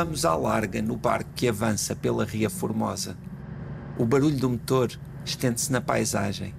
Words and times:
Vamos 0.00 0.24
à 0.24 0.32
larga 0.36 0.80
no 0.80 0.96
barco 0.96 1.28
que 1.34 1.48
avança 1.48 1.96
pela 1.96 2.24
Ria 2.24 2.48
Formosa. 2.48 3.16
O 3.98 4.06
barulho 4.06 4.36
do 4.36 4.50
motor 4.50 4.92
estende-se 5.24 5.72
na 5.72 5.80
paisagem. 5.80 6.54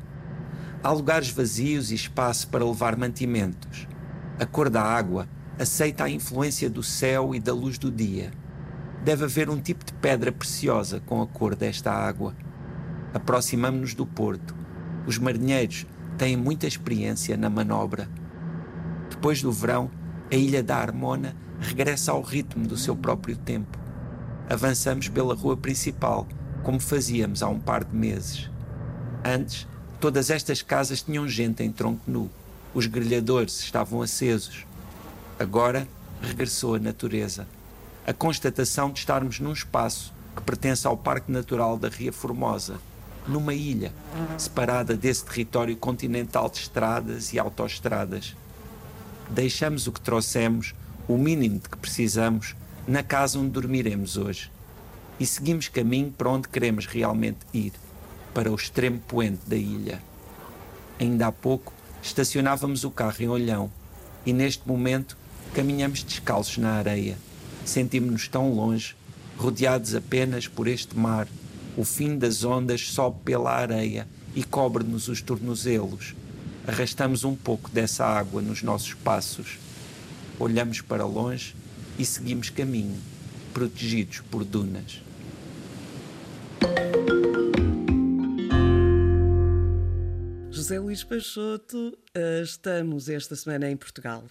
Há 0.84 0.92
lugares 0.92 1.30
vazios 1.30 1.90
e 1.90 1.96
espaço 1.96 2.50
para 2.50 2.66
levar 2.66 2.98
mantimentos. 2.98 3.88
A 4.38 4.46
cor 4.46 4.70
da 4.70 4.84
água 4.84 5.26
aceita 5.58 6.04
a 6.04 6.10
influência 6.10 6.70
do 6.70 6.84
céu 6.84 7.34
e 7.34 7.40
da 7.40 7.54
luz 7.54 7.78
do 7.78 7.90
dia. 7.90 8.30
Deve 9.06 9.24
haver 9.24 9.50
um 9.50 9.62
tipo 9.62 9.86
de 9.86 9.94
pedra 9.94 10.34
preciosa 10.34 11.02
com 11.06 11.22
a 11.22 11.26
cor 11.26 11.56
desta 11.56 11.94
água. 11.94 12.36
Aproximamo-nos 13.14 13.94
do 13.94 14.06
porto. 14.06 14.54
Os 15.08 15.18
marinheiros 15.18 15.88
têm 16.18 16.36
muita 16.36 16.68
experiência 16.68 17.38
na 17.38 17.50
manobra. 17.50 18.10
Depois 19.10 19.42
do 19.42 19.50
verão, 19.50 19.90
a 20.30 20.36
ilha 20.36 20.62
da 20.62 20.76
Harmona 20.76 21.34
regressa 21.60 22.12
ao 22.12 22.22
ritmo 22.22 22.68
do 22.68 22.78
seu 22.78 22.96
próprio 22.96 23.36
tempo. 23.36 23.78
Avançamos 24.50 25.08
pela 25.08 25.36
rua 25.36 25.56
principal, 25.56 26.28
como 26.64 26.80
fazíamos 26.80 27.44
há 27.44 27.48
um 27.48 27.60
par 27.60 27.84
de 27.84 27.96
meses. 27.96 28.50
Antes, 29.24 29.68
todas 30.00 30.30
estas 30.30 30.62
casas 30.62 31.02
tinham 31.02 31.28
gente 31.28 31.62
em 31.64 31.72
tronco 31.72 32.02
nu. 32.08 32.30
Os 32.74 32.86
grelhadores 32.86 33.60
estavam 33.60 34.02
acesos. 34.02 34.66
Agora, 35.40 35.88
regressou 36.22 36.76
a 36.76 36.80
natureza. 36.80 37.48
A 38.06 38.14
constatação 38.14 38.92
de 38.92 39.00
estarmos 39.00 39.40
num 39.40 39.54
espaço 39.54 40.14
que 40.36 40.42
pertence 40.42 40.88
ao 40.88 40.98
Parque 40.98 41.32
Natural 41.32 41.78
da 41.78 41.90
Ria 41.90 42.14
Formosa, 42.14 42.80
numa 43.28 43.54
ilha, 43.54 43.94
separada 44.38 44.96
desse 44.96 45.26
território 45.26 45.76
continental 45.76 46.50
de 46.50 46.58
estradas 46.58 47.34
e 47.34 47.40
autoestradas. 47.40 48.36
Deixamos 49.30 49.86
o 49.86 49.92
que 49.92 50.02
trouxemos, 50.02 50.74
o 51.10 51.18
mínimo 51.18 51.58
de 51.58 51.68
que 51.68 51.76
precisamos, 51.76 52.56
na 52.88 53.02
casa 53.02 53.40
onde 53.40 53.50
dormiremos 53.50 54.16
hoje. 54.16 54.52
E 55.20 55.26
seguimos 55.26 55.68
caminho 55.68 56.12
para 56.12 56.30
onde 56.30 56.48
queremos 56.48 56.86
realmente 56.86 57.40
ir 57.52 57.74
para 58.32 58.52
o 58.52 58.56
extremo 58.56 59.00
poente 59.00 59.42
da 59.48 59.56
ilha. 59.56 60.00
Ainda 61.00 61.26
há 61.26 61.32
pouco 61.32 61.74
estacionávamos 62.04 62.84
o 62.84 62.92
carro 62.92 63.16
em 63.22 63.28
Olhão 63.28 63.72
e 64.24 64.32
neste 64.32 64.68
momento 64.68 65.18
caminhamos 65.56 66.04
descalços 66.04 66.60
na 66.60 66.74
areia. 66.74 67.18
Sentimos-nos 67.66 68.28
tão 68.28 68.54
longe, 68.54 68.96
rodeados 69.36 69.96
apenas 69.96 70.48
por 70.48 70.68
este 70.68 70.96
mar. 70.96 71.28
O 71.76 71.84
fim 71.84 72.20
das 72.20 72.44
ondas 72.44 72.82
sobe 72.82 73.18
pela 73.26 73.52
areia 73.52 74.08
e 74.36 74.44
cobre-nos 74.44 75.08
os 75.08 75.24
tornozelos. 75.24 76.14
Arrastamos 76.68 77.24
um 77.24 77.36
pouco 77.36 77.68
dessa 77.72 78.06
água 78.06 78.44
nos 78.44 78.62
nossos 78.62 78.94
passos. 78.94 79.58
Olhamos 80.40 80.80
para 80.80 81.04
longe 81.04 81.54
e 81.98 82.06
seguimos 82.06 82.50
caminho, 82.50 82.98
protegidos 83.54 84.22
por 84.32 84.46
dunas. 84.46 85.02
José 90.50 90.80
Luís 90.80 91.04
Peixoto, 91.04 91.98
eh, 92.14 92.42
estamos 92.42 93.10
esta 93.10 93.36
semana 93.36 93.70
em 93.70 93.76
Portugal, 93.76 94.24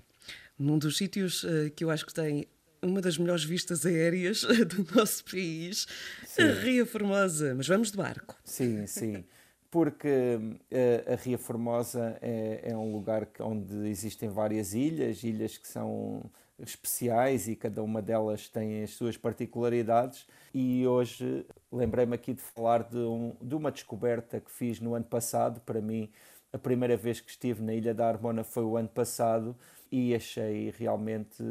num 0.59 0.79
dos 0.79 0.97
sítios 0.97 1.45
eh, 1.45 1.69
que 1.77 1.85
eu 1.85 1.91
acho 1.91 2.07
que 2.07 2.15
tem 2.15 2.47
uma 2.81 3.03
das 3.03 3.19
melhores 3.19 3.45
vistas 3.45 3.85
aéreas 3.85 4.43
do 4.67 4.87
nosso 4.95 5.23
país, 5.27 5.87
sim. 6.27 6.41
a 6.41 6.53
Ria 6.53 6.87
Formosa. 6.87 7.55
Mas 7.55 7.69
vamos 7.69 7.91
de 7.91 7.99
barco. 7.99 8.35
Sim, 8.45 8.87
sim. 8.87 9.25
Porque 9.71 10.09
uh, 10.09 11.13
a 11.13 11.17
Ria 11.17 11.37
Formosa 11.37 12.19
é, 12.23 12.71
é 12.71 12.77
um 12.77 12.93
lugar 12.93 13.29
onde 13.41 13.89
existem 13.89 14.29
várias 14.29 14.73
ilhas, 14.73 15.23
ilhas 15.23 15.59
que 15.59 15.69
são 15.69 16.23
especiais 16.59 17.47
e 17.49 17.55
cada 17.55 17.83
uma 17.83 18.03
delas 18.03 18.49
tem 18.49 18.83
as 18.83 18.91
suas 18.91 19.17
particularidades. 19.17 20.27
E 20.53 20.87
hoje 20.87 21.47
lembrei-me 21.71 22.15
aqui 22.15 22.33
de 22.33 22.41
falar 22.41 22.83
de, 22.85 22.97
um, 22.97 23.37
de 23.41 23.55
uma 23.55 23.71
descoberta 23.71 24.41
que 24.41 24.51
fiz 24.51 24.81
no 24.81 24.95
ano 24.95 25.05
passado. 25.05 25.61
Para 25.61 25.81
mim, 25.81 26.11
a 26.53 26.59
primeira 26.59 26.97
vez 26.97 27.21
que 27.21 27.31
estive 27.31 27.63
na 27.63 27.75
Ilha 27.75 27.95
da 27.95 28.09
Harmona 28.09 28.43
foi 28.43 28.65
o 28.65 28.77
ano 28.77 28.89
passado 28.89 29.55
e 29.93 30.15
achei 30.15 30.73
realmente 30.77 31.43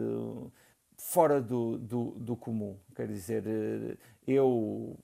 fora 0.97 1.40
do, 1.40 1.78
do, 1.78 2.12
do 2.18 2.36
comum. 2.36 2.75
Quer 2.96 3.08
dizer, 3.08 3.97
eu 4.28 4.97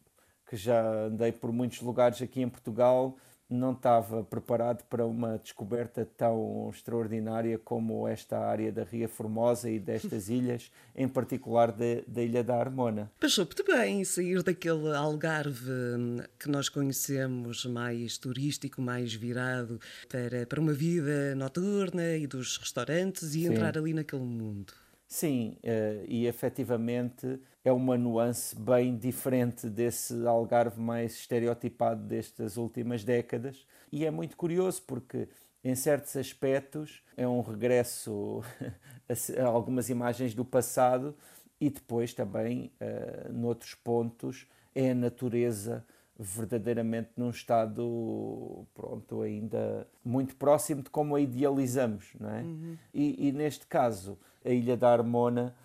que 0.54 0.58
já 0.58 1.06
andei 1.06 1.32
por 1.32 1.52
muitos 1.52 1.82
lugares 1.82 2.22
aqui 2.22 2.40
em 2.40 2.48
Portugal 2.48 3.18
não 3.50 3.72
estava 3.72 4.24
preparado 4.24 4.84
para 4.84 5.04
uma 5.04 5.40
descoberta 5.40 6.08
tão 6.16 6.70
extraordinária 6.72 7.58
como 7.58 8.08
esta 8.08 8.38
área 8.38 8.72
da 8.72 8.84
Ria 8.84 9.10
Formosa 9.10 9.68
e 9.68 9.80
destas 9.80 10.30
ilhas, 10.30 10.72
em 10.96 11.08
particular 11.08 11.72
da, 11.72 12.22
Ilha 12.22 12.44
da 12.44 12.56
Harmona. 12.56 13.12
Passou 13.20 13.46
muito 13.46 13.64
bem 13.66 14.04
sair 14.06 14.44
daquele 14.44 14.96
Algarve 14.96 15.72
hum, 15.72 16.18
que 16.40 16.48
nós 16.48 16.70
conhecemos 16.70 17.66
mais 17.66 18.20
turístico, 18.20 18.80
mais 18.80 19.12
virado 19.14 19.80
para, 20.08 20.46
para 20.46 20.62
uma 20.62 20.74
vida 20.74 21.34
noturna 21.36 22.16
e 22.16 22.28
dos 22.28 22.58
restaurantes 22.58 23.36
e 23.36 23.42
Sim. 23.42 23.48
entrar 23.48 23.76
ali 23.76 23.92
naquele 23.92 24.24
mundo. 24.24 24.72
Sim, 25.14 25.60
uh, 25.64 26.06
e 26.08 26.26
efetivamente 26.26 27.40
é 27.64 27.72
uma 27.72 27.96
nuance 27.96 28.60
bem 28.60 28.98
diferente 28.98 29.70
desse 29.70 30.26
Algarve 30.26 30.82
mais 30.82 31.14
estereotipado 31.14 32.02
destas 32.04 32.58
últimas 32.58 33.04
décadas. 33.04 33.64
E 33.92 34.08
é 34.08 34.10
muito 34.10 34.36
curioso 34.36 34.82
porque, 34.88 35.30
em 35.64 35.76
certos 35.76 36.16
aspectos, 36.16 37.04
é 37.16 37.28
um 37.28 37.42
regresso 37.42 38.42
a 39.40 39.46
algumas 39.46 39.88
imagens 39.88 40.34
do 40.34 40.44
passado 40.44 41.16
e 41.62 41.70
depois 41.70 42.12
também, 42.12 42.72
uh, 42.82 43.32
noutros 43.32 43.76
pontos, 43.76 44.48
é 44.74 44.90
a 44.90 44.96
natureza 44.96 45.86
verdadeiramente 46.18 47.12
num 47.18 47.30
estado 47.30 48.66
pronto 48.74 49.22
ainda 49.22 49.88
muito 50.04 50.36
próximo 50.36 50.84
de 50.84 50.90
como 50.90 51.16
a 51.16 51.22
idealizamos 51.22 52.14
não 52.20 52.30
é 52.30 52.42
uhum. 52.42 52.78
e, 52.94 53.28
e, 53.28 53.32
neste 53.32 53.66
caso 53.66 54.20
a 54.46 54.50
ilha 54.50 54.78
da 54.78 54.92
Armona 54.92 55.56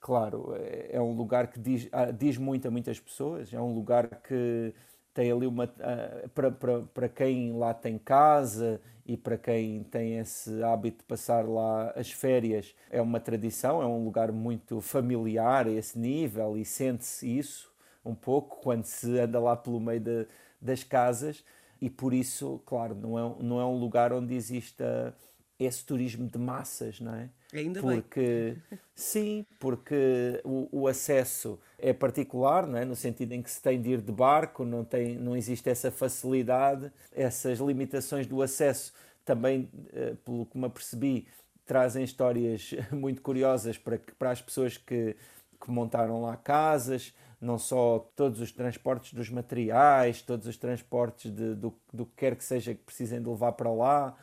claro 0.00 0.54
é, 0.56 0.90
é 0.92 1.00
um 1.00 1.12
lugar 1.12 1.48
que 1.48 1.58
diz, 1.58 1.88
ah, 1.92 2.10
diz 2.10 2.36
muito 2.36 2.68
a 2.68 2.70
muitas 2.70 2.98
pessoas 2.98 3.52
é 3.52 3.60
um 3.60 3.74
lugar 3.74 4.08
que 4.22 4.74
tem 5.14 5.32
ali 5.32 5.46
uma 5.46 5.64
ah, 5.80 6.28
para, 6.34 6.50
para, 6.50 6.80
para 6.82 7.08
quem 7.08 7.52
lá 7.52 7.74
tem 7.74 7.98
casa 7.98 8.80
e 9.06 9.16
para 9.16 9.38
quem 9.38 9.82
tem 9.84 10.18
esse 10.18 10.62
hábito 10.62 10.98
de 10.98 11.04
passar 11.04 11.48
lá 11.48 11.92
as 11.96 12.10
férias 12.10 12.74
é 12.90 13.00
uma 13.00 13.20
tradição 13.20 13.82
é 13.82 13.86
um 13.86 14.04
lugar 14.04 14.32
muito 14.32 14.80
familiar 14.80 15.66
a 15.66 15.70
esse 15.70 15.98
nível 15.98 16.56
e 16.56 16.64
sente-se 16.64 17.38
isso 17.38 17.72
um 18.04 18.14
pouco 18.14 18.60
quando 18.62 18.84
se 18.84 19.18
anda 19.18 19.38
lá 19.40 19.56
pelo 19.56 19.80
meio 19.80 20.00
de, 20.00 20.26
das 20.60 20.82
casas 20.84 21.44
e 21.80 21.88
por 21.88 22.12
isso, 22.12 22.60
claro, 22.66 22.94
não 22.94 23.18
é, 23.18 23.42
não 23.42 23.60
é 23.60 23.64
um 23.64 23.78
lugar 23.78 24.12
onde 24.12 24.34
exista 24.34 25.14
esse 25.58 25.84
turismo 25.84 26.28
de 26.28 26.38
massas, 26.38 27.00
não 27.00 27.14
é? 27.14 27.30
Ainda 27.52 27.80
porque, 27.80 28.56
bem. 28.70 28.78
Sim, 28.94 29.46
porque 29.58 30.40
o, 30.44 30.68
o, 30.70 30.88
acesso 30.88 31.58
é 31.78 31.94
particular, 31.94 32.66
não 32.66 32.78
é? 32.78 32.84
no 32.84 32.94
sentido 32.94 33.32
em 33.32 33.42
que 33.42 33.50
se 33.50 33.62
tem 33.62 33.80
de 33.80 33.90
ir 33.90 34.02
de 34.02 34.12
barco, 34.12 34.64
não, 34.64 34.84
tem, 34.84 35.16
não 35.16 35.34
existe 35.34 35.68
essa 35.70 35.90
facilidade, 35.90 36.92
essas 37.10 37.58
limitações 37.58 38.26
do 38.26 38.42
acesso 38.42 38.92
também, 39.24 39.70
eh, 39.92 40.14
pelo 40.24 40.44
que 40.44 40.58
me 40.58 40.66
apercebi, 40.66 41.26
trazem 41.64 42.04
histórias 42.04 42.74
muito 42.92 43.22
curiosas 43.22 43.78
para, 43.78 43.98
para 44.18 44.30
as 44.30 44.42
pessoas 44.42 44.76
que, 44.76 45.16
que 45.60 45.70
montaram 45.70 46.20
lá 46.20 46.36
casas, 46.36 47.14
não 47.40 47.58
só 47.58 48.10
todos 48.16 48.40
os 48.40 48.50
transportes 48.52 49.14
dos 49.14 49.30
materiais, 49.30 50.20
todos 50.22 50.46
os 50.46 50.56
transportes 50.56 51.30
de, 51.30 51.54
do, 51.54 51.72
do 51.92 52.04
que 52.06 52.12
quer 52.16 52.36
que 52.36 52.44
seja 52.44 52.74
que 52.74 52.82
precisem 52.82 53.22
de 53.22 53.28
levar 53.28 53.52
para 53.52 53.70
lá, 53.70 54.16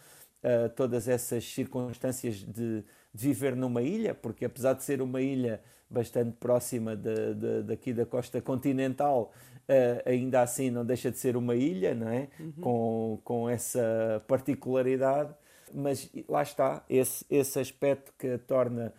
uh, 0.43 0.69
todas 0.75 1.07
essas 1.07 1.45
circunstâncias 1.45 2.35
de, 2.35 2.83
de, 3.15 3.27
viver 3.27 3.55
numa 3.55 3.81
ilha, 3.81 4.13
porque 4.13 4.45
apesar 4.45 4.73
de 4.73 4.83
ser 4.83 5.01
uma 5.01 5.21
ilha 5.21 5.61
bastante 5.89 6.35
próxima 6.37 6.95
de, 6.95 7.33
de 7.35 7.63
daqui 7.63 7.93
da 7.93 8.05
costa 8.05 8.41
continental, 8.41 9.31
uh, 9.69 10.09
ainda 10.09 10.41
assim 10.41 10.69
não 10.69 10.85
deixa 10.85 11.11
de 11.11 11.17
ser 11.17 11.37
uma 11.37 11.55
ilha, 11.55 11.93
não 11.93 12.09
é? 12.09 12.27
Uhum. 12.39 12.53
Com, 12.61 13.21
com 13.23 13.49
essa 13.49 14.23
particularidade, 14.27 15.33
mas 15.73 16.09
lá 16.27 16.41
está, 16.41 16.83
esse, 16.89 17.25
esse 17.29 17.59
aspecto 17.59 18.13
que 18.17 18.27
a 18.27 18.39
torna, 18.39 18.93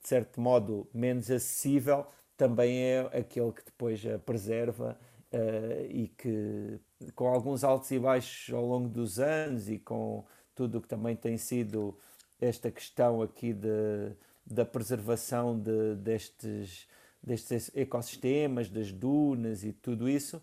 de 0.00 0.08
certo 0.08 0.40
modo, 0.40 0.88
menos 0.92 1.30
acessível 1.30 2.06
também 2.36 2.82
é 2.82 3.00
aquele 3.12 3.52
que 3.52 3.64
depois 3.64 4.04
a 4.04 4.18
preserva 4.18 4.98
uh, 5.32 5.86
e 5.88 6.08
que, 6.08 6.80
com 7.14 7.28
alguns 7.28 7.62
altos 7.62 7.90
e 7.90 7.98
baixos 7.98 8.52
ao 8.52 8.64
longo 8.64 8.88
dos 8.88 9.18
anos 9.20 9.68
e 9.68 9.78
com 9.78 10.24
tudo 10.54 10.78
o 10.78 10.80
que 10.80 10.88
também 10.88 11.16
tem 11.16 11.36
sido 11.36 11.96
esta 12.42 12.70
questão 12.70 13.22
aqui 13.22 13.52
de, 13.52 14.12
da 14.44 14.64
preservação 14.64 15.58
de, 15.58 15.94
destes, 15.96 16.88
destes 17.22 17.70
ecossistemas, 17.74 18.68
das 18.68 18.90
dunas 18.90 19.62
e 19.64 19.72
tudo 19.72 20.08
isso, 20.08 20.42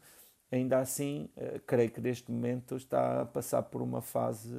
ainda 0.52 0.80
assim, 0.80 1.30
uh, 1.36 1.60
creio 1.68 1.92
que 1.92 2.00
neste 2.00 2.32
momento 2.32 2.78
está 2.78 3.22
a 3.22 3.26
passar 3.26 3.64
por 3.64 3.82
uma 3.82 4.02
fase 4.02 4.56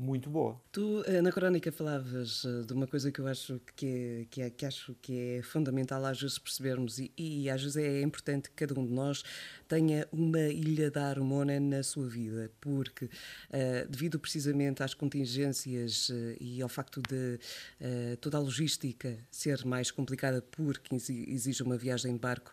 muito 0.00 0.30
boa. 0.30 0.58
Tu, 0.72 1.02
eh, 1.06 1.20
na 1.20 1.30
crónica, 1.30 1.70
falavas 1.70 2.44
eh, 2.44 2.64
de 2.64 2.72
uma 2.72 2.86
coisa 2.86 3.12
que 3.12 3.20
eu 3.20 3.26
acho 3.26 3.60
que 3.76 3.86
é, 3.86 4.26
que, 4.30 4.42
é, 4.42 4.50
que 4.50 4.64
acho 4.64 4.96
que 5.02 5.36
é 5.36 5.42
fundamental 5.42 6.02
às 6.06 6.20
vezes 6.20 6.38
percebermos, 6.38 6.98
e, 6.98 7.12
e 7.18 7.50
às 7.50 7.62
vezes 7.62 7.76
é 7.76 8.00
importante 8.00 8.48
que 8.48 8.56
cada 8.56 8.80
um 8.80 8.86
de 8.86 8.92
nós 8.92 9.22
tenha 9.68 10.08
uma 10.10 10.40
ilha 10.40 10.90
da 10.90 11.06
harmona 11.06 11.60
na 11.60 11.82
sua 11.82 12.08
vida, 12.08 12.50
porque 12.60 13.04
uh, 13.04 13.88
devido 13.88 14.18
precisamente 14.18 14.82
às 14.82 14.94
contingências 14.94 16.08
uh, 16.08 16.36
e 16.40 16.62
ao 16.62 16.68
facto 16.68 17.02
de 17.02 17.38
uh, 17.80 18.16
toda 18.16 18.38
a 18.38 18.40
logística 18.40 19.18
ser 19.30 19.64
mais 19.66 19.90
complicada 19.90 20.40
porque 20.40 20.96
exige 20.96 21.62
uma 21.62 21.76
viagem 21.76 22.14
de 22.14 22.18
barco, 22.18 22.52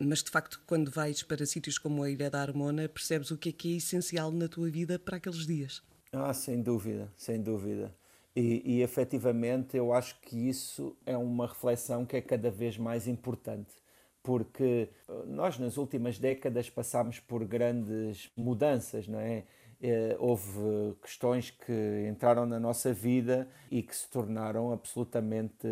mas 0.00 0.22
de 0.22 0.30
facto 0.30 0.60
quando 0.66 0.90
vais 0.90 1.22
para 1.22 1.44
sítios 1.44 1.78
como 1.78 2.02
a 2.02 2.10
Ilha 2.10 2.30
da 2.30 2.40
Harmona 2.40 2.88
percebes 2.88 3.30
o 3.30 3.36
que 3.36 3.50
é 3.50 3.52
que 3.52 3.74
é 3.74 3.76
essencial 3.76 4.30
na 4.32 4.48
tua 4.48 4.70
vida 4.70 4.98
para 4.98 5.16
aqueles 5.18 5.46
dias. 5.46 5.82
Ah, 6.12 6.32
sem 6.32 6.62
dúvida, 6.62 7.12
sem 7.16 7.42
dúvida. 7.42 7.94
E, 8.34 8.62
e 8.78 8.82
efetivamente 8.82 9.76
eu 9.76 9.92
acho 9.92 10.18
que 10.20 10.36
isso 10.48 10.96
é 11.04 11.16
uma 11.16 11.46
reflexão 11.46 12.06
que 12.06 12.16
é 12.16 12.20
cada 12.22 12.50
vez 12.50 12.78
mais 12.78 13.06
importante, 13.06 13.74
porque 14.22 14.88
eh, 15.08 15.12
nós 15.26 15.58
nas 15.58 15.76
últimas 15.76 16.18
décadas 16.18 16.70
passámos 16.70 17.18
por 17.20 17.44
grandes 17.44 18.30
mudanças, 18.36 19.06
não 19.08 19.18
é? 19.20 19.44
Eh, 19.80 20.16
houve 20.18 20.96
questões 21.02 21.50
que 21.50 22.06
entraram 22.08 22.46
na 22.46 22.58
nossa 22.58 22.92
vida 22.92 23.48
e 23.70 23.82
que 23.82 23.94
se 23.94 24.08
tornaram 24.08 24.72
absolutamente 24.72 25.66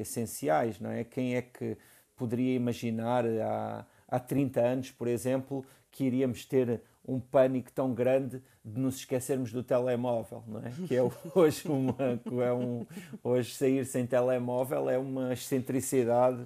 essenciais, 0.00 0.80
não 0.80 0.90
é? 0.90 1.04
Quem 1.04 1.36
é 1.36 1.42
que 1.42 1.76
poderia 2.16 2.54
imaginar 2.54 3.24
há, 3.26 3.86
há 4.08 4.18
30 4.20 4.60
anos, 4.60 4.90
por 4.90 5.06
exemplo, 5.08 5.64
que 5.90 6.04
iríamos 6.04 6.44
ter 6.44 6.82
um 7.06 7.20
pânico 7.20 7.70
tão 7.72 7.94
grande 7.94 8.42
de 8.64 8.80
nos 8.80 8.96
esquecermos 8.96 9.52
do 9.52 9.62
telemóvel, 9.62 10.42
não 10.46 10.60
é? 10.60 10.72
Que 10.88 10.96
é 10.96 11.02
hoje 11.34 11.68
uma, 11.68 11.96
é 12.44 12.52
um, 12.52 12.86
hoje 13.22 13.54
sair 13.54 13.84
sem 13.86 14.06
telemóvel 14.06 14.90
é 14.90 14.98
uma 14.98 15.32
excentricidade. 15.32 16.44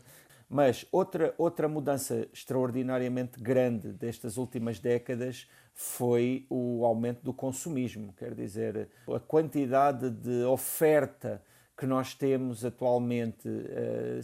Mas 0.48 0.84
outra, 0.90 1.32
outra 1.38 1.68
mudança 1.68 2.26
extraordinariamente 2.32 3.40
grande 3.40 3.92
destas 3.92 4.36
últimas 4.36 4.80
décadas 4.80 5.48
foi 5.72 6.44
o 6.50 6.84
aumento 6.84 7.22
do 7.22 7.32
consumismo, 7.32 8.12
quer 8.18 8.34
dizer, 8.34 8.88
a 9.08 9.20
quantidade 9.20 10.10
de 10.10 10.42
oferta 10.42 11.40
que 11.80 11.86
nós 11.86 12.14
temos 12.14 12.62
atualmente 12.62 13.48
eh, 13.48 14.20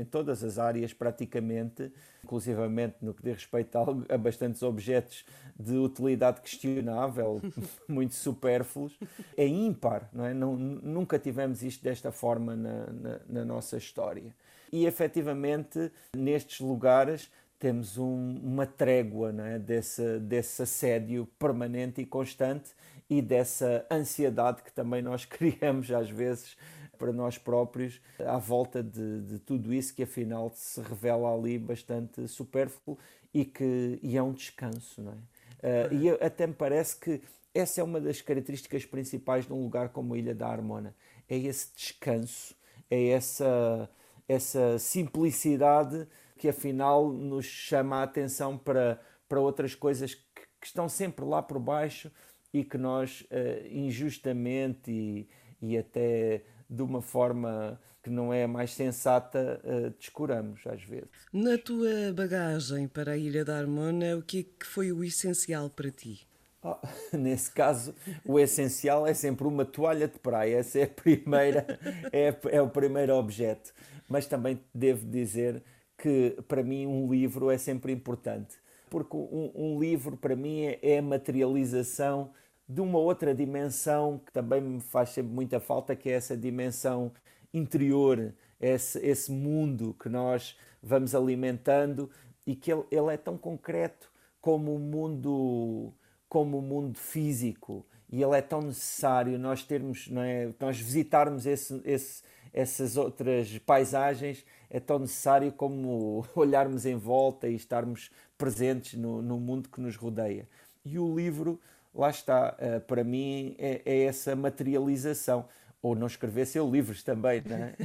em 0.00 0.04
todas 0.06 0.42
as 0.42 0.58
áreas 0.58 0.92
praticamente, 0.92 1.92
inclusivamente 2.24 2.96
no 3.00 3.14
que 3.14 3.22
diz 3.22 3.34
respeito 3.34 3.78
a 4.08 4.18
bastantes 4.18 4.60
objetos 4.60 5.24
de 5.56 5.76
utilidade 5.76 6.40
questionável, 6.40 7.40
muito 7.86 8.16
supérfluos, 8.16 8.98
é 9.36 9.46
ímpar, 9.46 10.10
não 10.12 10.24
é? 10.24 10.34
Nunca 10.34 11.16
tivemos 11.16 11.62
isto 11.62 11.84
desta 11.84 12.10
forma 12.10 12.56
na, 12.56 12.86
na, 12.86 13.20
na 13.28 13.44
nossa 13.44 13.76
história. 13.76 14.34
E 14.72 14.84
efetivamente, 14.84 15.92
nestes 16.12 16.58
lugares, 16.58 17.30
temos 17.56 17.98
um, 17.98 18.36
uma 18.42 18.66
trégua 18.66 19.30
não 19.30 19.44
é? 19.44 19.60
desse, 19.60 20.18
desse 20.18 20.60
assédio 20.60 21.28
permanente 21.38 22.00
e 22.00 22.04
constante 22.04 22.72
e 23.08 23.20
dessa 23.20 23.86
ansiedade 23.90 24.62
que 24.62 24.72
também 24.72 25.02
nós 25.02 25.24
criamos 25.26 25.90
às 25.90 26.10
vezes 26.10 26.56
para 26.98 27.12
nós 27.12 27.36
próprios 27.36 28.00
à 28.18 28.38
volta 28.38 28.82
de, 28.82 29.20
de 29.22 29.38
tudo 29.38 29.72
isso 29.72 29.94
que 29.94 30.02
afinal 30.02 30.50
se 30.54 30.80
revela 30.80 31.32
ali 31.32 31.58
bastante 31.58 32.26
supérfluo 32.28 32.98
e 33.32 33.44
que 33.44 33.98
e 34.02 34.16
é 34.16 34.22
um 34.22 34.32
descanso, 34.32 35.02
não 35.02 35.12
é? 35.12 35.16
Uh, 35.64 35.94
e 35.94 36.10
até 36.10 36.46
me 36.46 36.52
parece 36.52 36.96
que 36.96 37.22
essa 37.54 37.80
é 37.80 37.84
uma 37.84 38.00
das 38.00 38.20
características 38.20 38.84
principais 38.84 39.46
de 39.46 39.52
um 39.52 39.62
lugar 39.62 39.88
como 39.90 40.14
a 40.14 40.18
Ilha 40.18 40.34
da 40.34 40.46
Harmona. 40.46 40.94
É 41.28 41.38
esse 41.38 41.74
descanso, 41.74 42.54
é 42.90 43.08
essa, 43.08 43.88
essa 44.28 44.78
simplicidade 44.78 46.06
que 46.36 46.48
afinal 46.48 47.08
nos 47.08 47.46
chama 47.46 47.98
a 47.98 48.02
atenção 48.02 48.58
para, 48.58 49.00
para 49.28 49.40
outras 49.40 49.74
coisas 49.74 50.14
que, 50.14 50.22
que 50.60 50.66
estão 50.66 50.88
sempre 50.88 51.24
lá 51.24 51.40
por 51.42 51.58
baixo 51.58 52.10
e 52.54 52.62
que 52.62 52.78
nós 52.78 53.22
uh, 53.22 53.66
injustamente 53.68 54.90
e, 54.90 55.28
e 55.60 55.76
até 55.76 56.42
de 56.70 56.82
uma 56.82 57.02
forma 57.02 57.78
que 58.00 58.08
não 58.08 58.32
é 58.32 58.44
a 58.44 58.48
mais 58.48 58.72
sensata, 58.72 59.60
uh, 59.64 59.90
descuramos 59.98 60.64
às 60.66 60.82
vezes. 60.84 61.08
Na 61.32 61.58
tua 61.58 62.12
bagagem 62.14 62.86
para 62.86 63.12
a 63.12 63.16
Ilha 63.16 63.44
da 63.44 63.58
Harmona, 63.58 64.16
o 64.16 64.22
que, 64.22 64.40
é 64.40 64.42
que 64.42 64.66
foi 64.66 64.92
o 64.92 65.02
essencial 65.02 65.68
para 65.68 65.90
ti? 65.90 66.26
Oh, 66.62 66.76
nesse 67.16 67.50
caso, 67.50 67.94
o 68.24 68.38
essencial 68.38 69.06
é 69.06 69.12
sempre 69.12 69.46
uma 69.46 69.64
toalha 69.64 70.06
de 70.06 70.18
praia. 70.18 70.58
Essa 70.58 70.78
é 70.78 70.82
a 70.84 70.88
primeira, 70.88 71.66
é, 72.12 72.34
é 72.52 72.62
o 72.62 72.68
primeiro 72.68 73.14
objeto. 73.14 73.74
Mas 74.08 74.26
também 74.26 74.60
devo 74.72 75.04
dizer 75.06 75.62
que 75.98 76.36
para 76.46 76.62
mim 76.62 76.86
um 76.86 77.10
livro 77.10 77.50
é 77.50 77.58
sempre 77.58 77.90
importante, 77.92 78.56
porque 78.90 79.16
um, 79.16 79.50
um 79.54 79.80
livro 79.80 80.16
para 80.16 80.36
mim 80.36 80.62
é, 80.62 80.78
é 80.82 80.98
a 80.98 81.02
materialização 81.02 82.30
de 82.68 82.80
uma 82.80 82.98
outra 82.98 83.34
dimensão 83.34 84.20
que 84.24 84.32
também 84.32 84.60
me 84.60 84.80
faz 84.80 85.10
sempre 85.10 85.32
muita 85.32 85.60
falta, 85.60 85.94
que 85.94 86.08
é 86.08 86.12
essa 86.12 86.36
dimensão 86.36 87.12
interior, 87.52 88.34
esse, 88.60 88.98
esse 89.04 89.30
mundo 89.30 89.94
que 90.00 90.08
nós 90.08 90.56
vamos 90.82 91.14
alimentando 91.14 92.10
e 92.46 92.54
que 92.54 92.72
ele, 92.72 92.84
ele 92.90 93.12
é 93.12 93.16
tão 93.16 93.36
concreto 93.36 94.10
como 94.40 94.74
o 94.74 94.78
mundo 94.78 95.92
como 96.28 96.58
o 96.58 96.62
mundo 96.62 96.98
físico. 96.98 97.86
E 98.10 98.22
ele 98.22 98.36
é 98.36 98.42
tão 98.42 98.60
necessário 98.62 99.38
nós 99.38 99.62
termos 99.62 100.10
é? 100.16 100.50
Nós 100.58 100.78
visitarmos 100.78 101.46
esse, 101.46 101.80
esse, 101.84 102.22
essas 102.52 102.96
outras 102.96 103.56
paisagens 103.58 104.44
é 104.68 104.80
tão 104.80 104.98
necessário 104.98 105.52
como 105.52 106.24
olharmos 106.34 106.86
em 106.86 106.96
volta 106.96 107.48
e 107.48 107.54
estarmos 107.54 108.10
presentes 108.36 108.98
no, 108.98 109.22
no 109.22 109.38
mundo 109.38 109.68
que 109.68 109.80
nos 109.80 109.96
rodeia. 109.96 110.48
E 110.84 110.98
o 110.98 111.14
livro 111.14 111.60
lá 111.94 112.10
está 112.10 112.56
uh, 112.58 112.80
para 112.82 113.04
mim 113.04 113.54
é, 113.58 113.82
é 113.84 114.04
essa 114.04 114.34
materialização 114.34 115.46
ou 115.80 115.94
não 115.94 116.06
escrevesse 116.06 116.58
eu 116.58 116.70
livros 116.70 117.02
também, 117.02 117.42
não 117.44 117.56
é? 117.56 117.76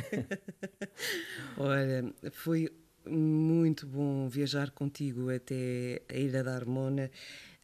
Olha, 1.58 2.14
foi 2.32 2.70
muito 3.06 3.86
bom 3.86 4.30
viajar 4.30 4.72
contigo 4.72 5.30
até 5.30 6.02
a 6.08 6.16
Ilha 6.16 6.42
da 6.42 6.56
Harmona. 6.56 7.12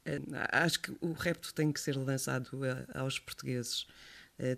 Eh, 0.03 0.19
acho 0.51 0.81
que 0.81 0.91
o 0.99 1.13
repto 1.13 1.53
tem 1.53 1.71
que 1.71 1.79
ser 1.79 1.95
lançado 1.95 2.49
aos 2.93 3.17
portugueses. 3.17 3.87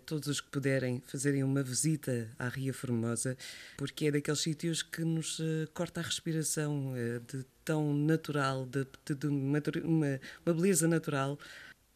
todos 0.08 0.28
os 0.28 0.42
que 0.42 0.50
puderem 0.50 1.00
fazerem 1.06 1.44
uma 1.44 1.62
visita 1.62 2.28
à 2.40 2.48
Ria 2.48 2.74
Formosa, 2.74 3.38
porque 3.78 4.08
é 4.08 4.12
daqueles 4.12 4.40
sítios 4.40 4.82
que 4.82 5.06
nos 5.06 5.40
eh, 5.40 5.68
corta 5.76 6.00
a 6.00 6.04
respiração 6.04 6.96
de 7.32 7.46
tão 7.64 7.94
natural, 7.94 8.66
de, 8.66 8.88
de, 9.06 9.14
de 9.14 9.28
uma, 9.28 9.62
uma 9.84 10.20
beleza 10.44 10.88
natural 10.88 11.38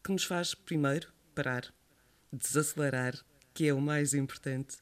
que 0.02 0.12
nos 0.12 0.24
faz 0.24 0.54
primeiro 0.54 1.08
parar, 1.34 1.72
desacelerar 2.32 3.14
que 3.54 3.68
é 3.68 3.74
o 3.74 3.80
mais 3.80 4.14
importante. 4.14 4.76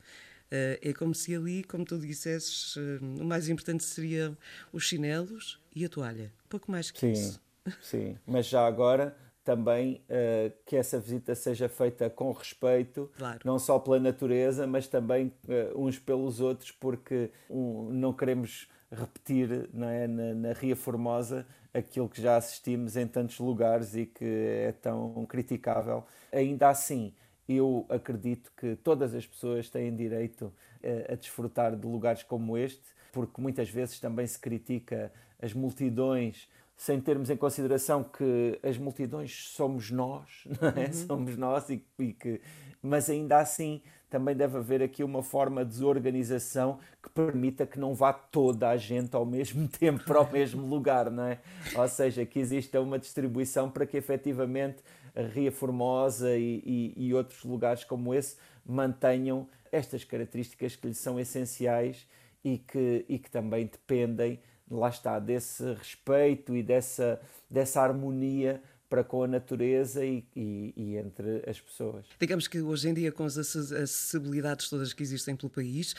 Uh, 0.50 0.78
é 0.82 0.92
como 0.92 1.14
se 1.14 1.34
ali, 1.34 1.62
como 1.62 1.84
tu 1.84 1.98
dissesses, 1.98 2.74
uh, 2.76 2.98
o 3.20 3.24
mais 3.24 3.48
importante 3.48 3.84
seriam 3.84 4.36
os 4.72 4.84
chinelos 4.84 5.60
e 5.74 5.84
a 5.84 5.88
toalha. 5.88 6.32
Pouco 6.48 6.70
mais 6.70 6.90
que 6.90 6.98
sim, 6.98 7.12
isso. 7.12 7.40
Sim, 7.80 8.18
mas 8.26 8.46
já 8.46 8.66
agora 8.66 9.14
também 9.44 10.00
uh, 10.08 10.52
que 10.66 10.76
essa 10.76 10.98
visita 10.98 11.34
seja 11.34 11.68
feita 11.68 12.10
com 12.10 12.32
respeito, 12.32 13.10
claro. 13.16 13.38
não 13.44 13.58
só 13.58 13.78
pela 13.78 14.00
natureza, 14.00 14.66
mas 14.66 14.88
também 14.88 15.32
uns 15.76 15.98
pelos 15.98 16.40
outros, 16.40 16.72
porque 16.72 17.30
um, 17.48 17.90
não 17.90 18.12
queremos 18.12 18.66
repetir 18.90 19.68
não 19.72 19.88
é, 19.88 20.08
na, 20.08 20.34
na 20.34 20.52
Ria 20.52 20.74
Formosa 20.74 21.46
aquilo 21.72 22.08
que 22.08 22.20
já 22.20 22.36
assistimos 22.36 22.96
em 22.96 23.06
tantos 23.06 23.38
lugares 23.38 23.94
e 23.94 24.06
que 24.06 24.24
é 24.24 24.72
tão 24.72 25.24
criticável. 25.26 26.04
Ainda 26.32 26.68
assim, 26.68 27.14
eu 27.48 27.86
acredito 27.88 28.52
que 28.56 28.76
todas 28.76 29.14
as 29.14 29.26
pessoas 29.26 29.68
têm 29.68 29.94
direito 29.94 30.52
a, 30.82 30.86
eh, 30.86 31.12
a 31.12 31.14
desfrutar 31.14 31.76
de 31.76 31.86
lugares 31.86 32.22
como 32.22 32.56
este, 32.56 32.82
porque 33.12 33.40
muitas 33.40 33.68
vezes 33.68 33.98
também 33.98 34.26
se 34.26 34.38
critica 34.38 35.12
as 35.40 35.52
multidões 35.52 36.48
sem 36.76 36.98
termos 36.98 37.28
em 37.28 37.36
consideração 37.36 38.02
que 38.02 38.58
as 38.62 38.78
multidões 38.78 39.48
somos 39.48 39.90
nós, 39.90 40.44
não 40.60 40.68
é? 40.70 40.86
Uhum. 40.86 40.92
Somos 40.92 41.36
nós 41.36 41.68
e, 41.68 41.84
e, 41.98 42.12
que, 42.14 42.40
mas 42.82 43.10
ainda 43.10 43.38
assim 43.38 43.82
também 44.10 44.34
deve 44.34 44.58
haver 44.58 44.82
aqui 44.82 45.04
uma 45.04 45.22
forma 45.22 45.64
de 45.64 45.70
desorganização 45.70 46.80
que 47.00 47.08
permita 47.08 47.64
que 47.64 47.78
não 47.78 47.94
vá 47.94 48.12
toda 48.12 48.68
a 48.68 48.76
gente 48.76 49.14
ao 49.14 49.24
mesmo 49.24 49.68
tempo 49.78 50.04
para 50.04 50.20
o 50.20 50.30
mesmo 50.30 50.66
lugar, 50.66 51.10
não 51.10 51.24
é? 51.24 51.38
Ou 51.76 51.88
seja, 51.88 52.26
que 52.26 52.40
exista 52.40 52.80
uma 52.80 52.98
distribuição 52.98 53.70
para 53.70 53.86
que 53.86 53.96
efetivamente 53.96 54.82
a 55.14 55.22
Ria 55.22 55.52
Formosa 55.52 56.36
e, 56.36 56.62
e, 56.66 57.06
e 57.06 57.14
outros 57.14 57.44
lugares 57.44 57.84
como 57.84 58.12
esse 58.12 58.36
mantenham 58.66 59.48
estas 59.72 60.04
características 60.04 60.74
que 60.74 60.88
lhes 60.88 60.98
são 60.98 61.18
essenciais 61.18 62.06
e 62.44 62.58
que, 62.58 63.04
e 63.08 63.18
que 63.18 63.30
também 63.30 63.66
dependem, 63.66 64.40
lá 64.68 64.88
está, 64.88 65.18
desse 65.18 65.72
respeito 65.74 66.56
e 66.56 66.62
dessa, 66.62 67.20
dessa 67.48 67.80
harmonia 67.80 68.60
para 68.90 69.04
com 69.04 69.22
a 69.22 69.28
natureza 69.28 70.04
e, 70.04 70.24
e, 70.34 70.74
e, 70.76 70.96
entre 70.96 71.48
as 71.48 71.60
pessoas. 71.60 72.04
Digamos 72.18 72.48
que 72.48 72.60
hoje 72.60 72.88
em 72.88 72.94
dia, 72.94 73.12
com 73.12 73.24
as 73.24 73.38
acessibilidades 73.38 74.68
todas 74.68 74.92
que 74.92 75.02
existem 75.02 75.36
pelo 75.36 75.48
país, 75.48 75.94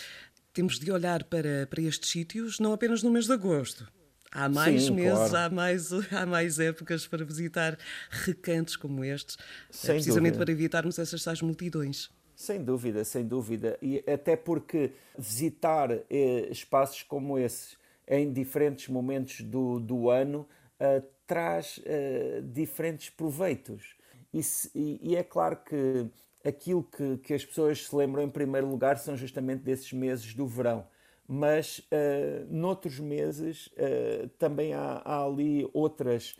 temos 0.54 0.78
de 0.78 0.92
olhar 0.92 1.24
para, 1.24 1.66
para 1.68 1.82
estes 1.82 2.12
sítios 2.12 2.60
não 2.60 2.74
apenas 2.74 3.02
no 3.02 3.10
mês 3.10 3.26
de 3.26 3.32
agosto. 3.32 3.90
Há 4.30 4.48
mais 4.48 4.84
Sim, 4.84 4.96
meses, 4.96 5.30
claro. 5.30 5.38
há, 5.38 5.50
mais, 5.50 5.92
há 6.12 6.26
mais 6.26 6.60
épocas 6.60 7.08
para 7.08 7.24
visitar 7.24 7.78
recantos 8.10 8.76
como 8.76 9.04
estes, 9.04 9.38
sem 9.70 9.96
precisamente 9.96 10.34
dúvida. 10.34 10.46
para 10.46 10.52
evitarmos 10.52 11.00
essas 11.00 11.24
tais 11.24 11.42
multidões. 11.42 12.10
Sem 12.36 12.64
dúvida, 12.64 13.04
sem 13.06 13.26
dúvida. 13.26 13.78
E 13.82 14.04
até 14.08 14.36
porque 14.36 14.92
visitar 15.18 15.92
eh, 16.10 16.48
espaços 16.50 17.04
como 17.04 17.38
esses 17.38 17.78
em 18.08 18.32
diferentes 18.34 18.90
momentos 18.90 19.42
do, 19.42 19.80
do 19.80 20.10
ano 20.10 20.48
uh, 20.80 21.02
traz 21.32 21.78
uh, 21.78 22.42
diferentes 22.42 23.10
proveitos. 23.10 23.96
E, 24.34 24.44
se, 24.44 24.70
e, 24.76 25.00
e, 25.02 25.16
é 25.16 25.24
claro 25.24 25.56
que 25.64 26.06
aquilo 26.44 26.84
que, 26.84 27.20
que 27.20 27.34
as 27.34 27.46
pessoas 27.46 27.88
se 27.88 27.96
lembram 27.96 28.22
em 28.22 28.30
primeiro 28.30 28.68
lugar 28.68 28.98
são 28.98 29.16
justamente 29.16 29.62
desses 29.62 29.94
meses 29.94 30.34
do 30.34 30.46
verão. 30.46 30.86
Mas 31.26 31.80
uh, 31.80 32.46
noutros 32.50 33.00
meses 33.00 33.68
uh, 33.68 34.28
também 34.38 34.74
há, 34.74 35.02
há, 35.06 35.24
ali 35.24 35.70
outras, 35.72 36.38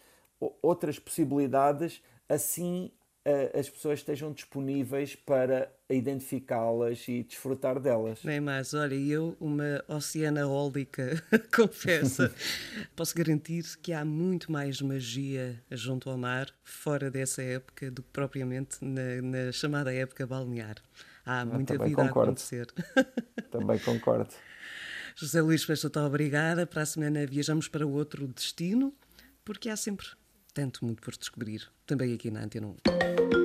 outras 0.62 1.00
possibilidades, 1.00 2.04
assim 2.28 2.92
as 3.54 3.70
pessoas 3.70 4.00
estejam 4.00 4.32
disponíveis 4.32 5.16
para 5.16 5.72
identificá-las 5.90 7.08
e 7.08 7.24
desfrutar 7.24 7.80
delas. 7.80 8.24
Nem 8.24 8.40
mais, 8.40 8.74
olha, 8.74 8.96
eu, 8.96 9.36
uma 9.40 9.84
oceana 9.88 10.48
ólica, 10.48 11.22
confessa, 11.54 12.34
posso 12.96 13.16
garantir 13.16 13.64
que 13.82 13.94
há 13.94 14.04
muito 14.04 14.52
mais 14.52 14.82
magia 14.82 15.62
junto 15.70 16.10
ao 16.10 16.18
mar, 16.18 16.48
fora 16.64 17.12
dessa 17.12 17.44
época, 17.44 17.92
do 17.92 18.02
que 18.02 18.10
propriamente 18.10 18.84
na, 18.84 19.22
na 19.22 19.52
chamada 19.52 19.94
época 19.94 20.26
balnear. 20.26 20.78
Há 21.24 21.46
muita 21.46 21.74
vida 21.74 21.90
concordo. 21.90 22.20
a 22.20 22.24
acontecer. 22.24 22.68
Também 23.52 23.78
concordo. 23.78 24.34
José 25.16 25.42
Luís 25.42 25.64
Peixoto, 25.64 26.00
obrigada. 26.00 26.66
Para 26.66 26.82
a 26.82 26.86
semana 26.86 27.26
viajamos 27.28 27.68
para 27.68 27.86
outro 27.86 28.28
destino, 28.28 28.92
porque 29.46 29.70
há 29.70 29.76
sempre 29.76 30.08
tanto 30.54 30.86
muito 30.86 31.02
por 31.02 31.16
descobrir, 31.16 31.68
também 31.86 32.14
aqui 32.14 32.30
na 32.30 32.44
Antena 32.44 32.68
1. 32.68 33.41